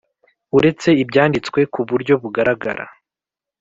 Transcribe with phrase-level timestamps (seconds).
[0.57, 2.85] uretse ibyanditswe ku buryo bugaragara